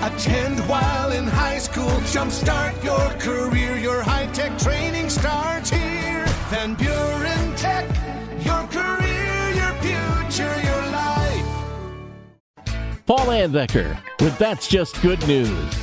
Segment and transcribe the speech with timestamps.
[0.00, 1.90] Attend while in high school.
[2.12, 3.76] Jumpstart your career.
[3.76, 6.24] Your high tech training starts here.
[6.50, 7.84] Van Buren Tech.
[8.44, 11.44] Your career, your future, your life.
[13.06, 15.74] Paul Layendecker with That's Just Good News.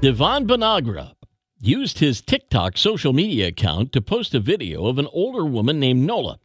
[0.00, 1.12] Devon Banagra
[1.60, 6.04] used his TikTok social media account to post a video of an older woman named
[6.04, 6.40] Nola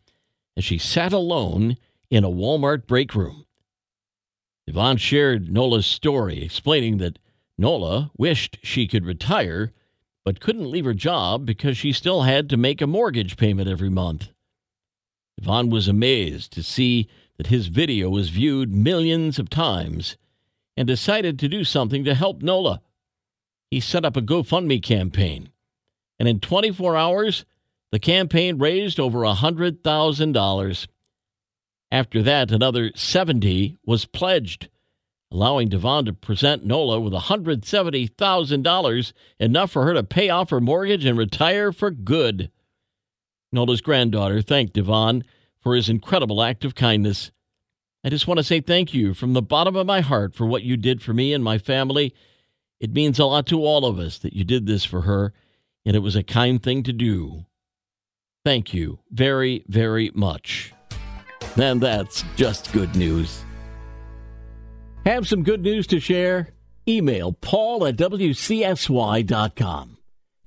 [0.56, 1.78] as she sat alone
[2.12, 3.46] in a Walmart break room.
[4.72, 7.20] Devon shared Nola's story, explaining that
[7.58, 9.74] Nola wished she could retire,
[10.24, 13.90] but couldn't leave her job because she still had to make a mortgage payment every
[13.90, 14.30] month.
[15.38, 20.16] Devon was amazed to see that his video was viewed millions of times
[20.78, 22.82] and decided to do something to help Nola.
[23.70, 25.50] He set up a GoFundMe campaign,
[26.18, 27.44] and in 24 hours,
[27.92, 30.88] the campaign raised over $100,000.
[31.92, 34.70] After that, another 70 was pledged,
[35.30, 41.04] allowing Devon to present Nola with $170,000, enough for her to pay off her mortgage
[41.04, 42.50] and retire for good.
[43.52, 45.26] Nola's granddaughter thanked Devon
[45.60, 47.32] for his incredible act of kindness.
[48.04, 50.64] I just want to say thank you from the bottom of my heart for what
[50.64, 52.16] you did for me and my family.
[52.80, 55.34] It means a lot to all of us that you did this for her,
[55.86, 57.46] and it was a kind thing to do.
[58.44, 60.74] Thank you very, very much.
[61.58, 63.44] And that's just good news.
[65.06, 66.54] Have some good news to share?
[66.88, 69.98] Email paul at wcsy.com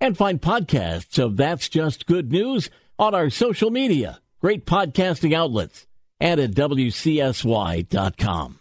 [0.01, 5.87] and find podcasts of That's Just Good News on our social media, great podcasting outlets,
[6.21, 8.61] and at wcsy.com.